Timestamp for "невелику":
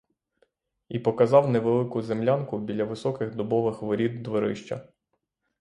1.51-2.01